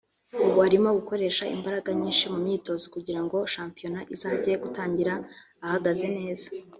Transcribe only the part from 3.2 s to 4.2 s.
ngo shampiyona